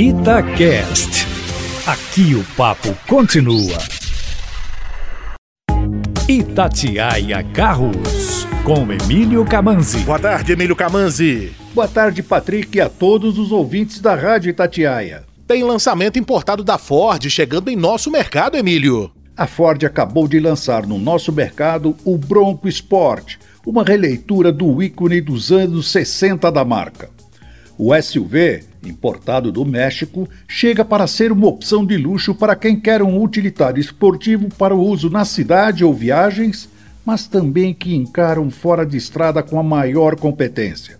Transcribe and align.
Itacast. 0.00 1.26
Aqui 1.84 2.32
o 2.36 2.44
papo 2.56 2.96
continua. 3.08 3.76
Itatiaia 6.28 7.42
Carros, 7.52 8.46
com 8.62 8.92
Emílio 8.92 9.44
Camanzi. 9.44 9.98
Boa 10.04 10.20
tarde, 10.20 10.52
Emílio 10.52 10.76
Camanzi. 10.76 11.52
Boa 11.74 11.88
tarde, 11.88 12.22
Patrick, 12.22 12.78
e 12.78 12.80
a 12.80 12.88
todos 12.88 13.40
os 13.40 13.50
ouvintes 13.50 14.00
da 14.00 14.14
Rádio 14.14 14.50
Itatiaia. 14.50 15.24
Tem 15.48 15.64
lançamento 15.64 16.16
importado 16.16 16.62
da 16.62 16.78
Ford 16.78 17.28
chegando 17.28 17.68
em 17.68 17.74
nosso 17.74 18.08
mercado, 18.08 18.56
Emílio. 18.56 19.10
A 19.36 19.48
Ford 19.48 19.82
acabou 19.84 20.28
de 20.28 20.38
lançar 20.38 20.86
no 20.86 20.96
nosso 20.96 21.32
mercado 21.32 21.96
o 22.04 22.16
Bronco 22.16 22.68
Sport, 22.68 23.34
uma 23.66 23.82
releitura 23.82 24.52
do 24.52 24.80
ícone 24.80 25.20
dos 25.20 25.50
anos 25.50 25.90
60 25.90 26.52
da 26.52 26.64
marca. 26.64 27.17
O 27.80 27.94
SUV, 27.94 28.64
importado 28.84 29.52
do 29.52 29.64
México, 29.64 30.28
chega 30.48 30.84
para 30.84 31.06
ser 31.06 31.30
uma 31.30 31.46
opção 31.46 31.86
de 31.86 31.96
luxo 31.96 32.34
para 32.34 32.56
quem 32.56 32.80
quer 32.80 33.04
um 33.04 33.22
utilitário 33.22 33.80
esportivo 33.80 34.48
para 34.58 34.74
o 34.74 34.84
uso 34.84 35.08
na 35.08 35.24
cidade 35.24 35.84
ou 35.84 35.94
viagens, 35.94 36.68
mas 37.06 37.28
também 37.28 37.72
que 37.72 37.94
encaram 37.94 38.50
fora 38.50 38.84
de 38.84 38.96
estrada 38.96 39.44
com 39.44 39.60
a 39.60 39.62
maior 39.62 40.16
competência. 40.16 40.98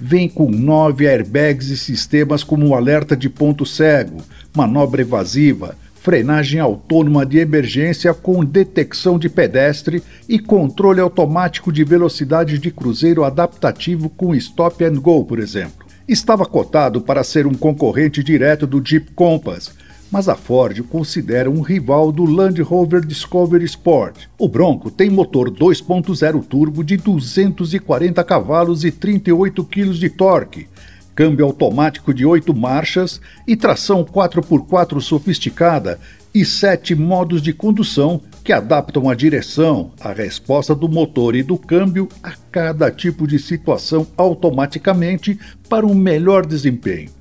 Vem 0.00 0.28
com 0.28 0.50
nove 0.50 1.06
airbags 1.06 1.68
e 1.68 1.76
sistemas 1.76 2.42
como 2.42 2.74
alerta 2.74 3.16
de 3.16 3.30
ponto 3.30 3.64
cego, 3.64 4.20
manobra 4.52 5.02
evasiva, 5.02 5.76
frenagem 5.94 6.58
autônoma 6.58 7.24
de 7.24 7.38
emergência 7.38 8.12
com 8.12 8.44
detecção 8.44 9.16
de 9.16 9.28
pedestre 9.28 10.02
e 10.28 10.40
controle 10.40 11.00
automático 11.00 11.70
de 11.70 11.84
velocidade 11.84 12.58
de 12.58 12.72
cruzeiro 12.72 13.22
adaptativo 13.22 14.08
com 14.08 14.34
stop 14.34 14.84
and 14.84 14.94
go, 14.94 15.24
por 15.24 15.38
exemplo. 15.38 15.86
Estava 16.08 16.44
cotado 16.44 17.00
para 17.00 17.22
ser 17.22 17.46
um 17.46 17.54
concorrente 17.54 18.24
direto 18.24 18.66
do 18.66 18.84
Jeep 18.84 19.12
Compass, 19.12 19.70
mas 20.10 20.28
a 20.28 20.34
Ford 20.34 20.82
considera 20.84 21.50
um 21.50 21.60
rival 21.60 22.10
do 22.10 22.24
Land 22.24 22.60
Rover 22.62 23.04
Discovery 23.04 23.64
Sport. 23.64 24.26
O 24.38 24.48
Bronco 24.48 24.90
tem 24.90 25.08
motor 25.08 25.50
2.0 25.50 26.44
turbo 26.44 26.82
de 26.82 26.96
240 26.96 28.22
cavalos 28.24 28.84
e 28.84 28.90
38 28.90 29.64
kg 29.64 29.92
de 29.92 30.10
torque, 30.10 30.66
câmbio 31.14 31.44
automático 31.44 32.12
de 32.12 32.26
8 32.26 32.52
marchas 32.54 33.20
e 33.46 33.56
tração 33.56 34.04
4x4 34.04 35.00
sofisticada 35.00 36.00
e 36.34 36.44
sete 36.44 36.94
modos 36.94 37.42
de 37.42 37.52
condução 37.52 38.20
que 38.44 38.52
adaptam 38.52 39.08
a 39.08 39.14
direção, 39.14 39.90
a 40.00 40.12
resposta 40.12 40.74
do 40.74 40.88
motor 40.88 41.34
e 41.34 41.42
do 41.42 41.58
câmbio 41.58 42.08
a 42.22 42.32
cada 42.50 42.90
tipo 42.90 43.26
de 43.26 43.38
situação 43.38 44.06
automaticamente 44.16 45.38
para 45.68 45.84
um 45.84 45.94
melhor 45.94 46.46
desempenho. 46.46 47.19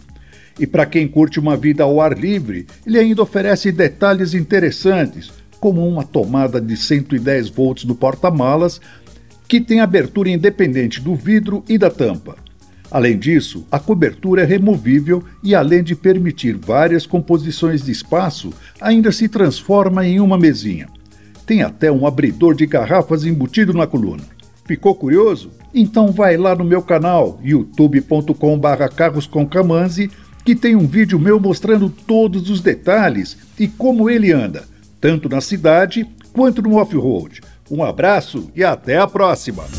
E 0.59 0.67
para 0.67 0.85
quem 0.85 1.07
curte 1.07 1.39
uma 1.39 1.55
vida 1.55 1.83
ao 1.83 2.01
ar 2.01 2.17
livre, 2.17 2.67
ele 2.85 2.99
ainda 2.99 3.23
oferece 3.23 3.71
detalhes 3.71 4.33
interessantes, 4.33 5.31
como 5.59 5.87
uma 5.87 6.03
tomada 6.03 6.59
de 6.59 6.75
110 6.75 7.47
volts 7.49 7.85
no 7.85 7.95
porta-malas, 7.95 8.81
que 9.47 9.61
tem 9.61 9.79
abertura 9.79 10.29
independente 10.29 11.01
do 11.01 11.15
vidro 11.15 11.63
e 11.67 11.77
da 11.77 11.89
tampa. 11.89 12.35
Além 12.91 13.17
disso, 13.17 13.65
a 13.71 13.79
cobertura 13.79 14.41
é 14.41 14.45
removível 14.45 15.23
e, 15.43 15.55
além 15.55 15.83
de 15.83 15.95
permitir 15.95 16.57
várias 16.57 17.05
composições 17.05 17.83
de 17.83 17.91
espaço, 17.91 18.51
ainda 18.81 19.11
se 19.11 19.29
transforma 19.29 20.05
em 20.05 20.19
uma 20.19 20.37
mesinha. 20.37 20.87
Tem 21.45 21.61
até 21.61 21.91
um 21.91 22.05
abridor 22.05 22.53
de 22.55 22.65
garrafas 22.65 23.25
embutido 23.25 23.73
na 23.73 23.87
coluna. 23.87 24.23
Ficou 24.65 24.93
curioso? 24.93 25.51
Então 25.73 26.11
vai 26.11 26.35
lá 26.35 26.53
no 26.55 26.63
meu 26.63 26.81
canal 26.81 27.39
youtube.com/carroscomcamanzi 27.43 30.09
que 30.49 30.55
tem 30.55 30.75
um 30.75 30.87
vídeo 30.87 31.19
meu 31.19 31.39
mostrando 31.39 31.91
todos 31.91 32.49
os 32.49 32.59
detalhes 32.59 33.37
e 33.59 33.67
como 33.67 34.09
ele 34.09 34.31
anda, 34.31 34.63
tanto 34.99 35.29
na 35.29 35.41
cidade 35.41 36.09
quanto 36.33 36.59
no 36.59 36.77
off-road. 36.77 37.41
Um 37.69 37.83
abraço 37.83 38.49
e 38.55 38.63
até 38.63 38.97
a 38.97 39.05
próxima! 39.05 39.78